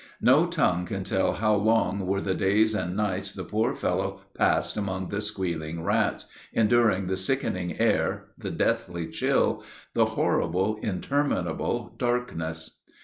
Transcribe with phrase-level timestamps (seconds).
[0.19, 4.75] No tongue can tell how long were the days and nights the poor fellow passed
[4.75, 12.79] among the squealing rats, enduring the sickening air, the deathly chill, the horrible, interminable darkness.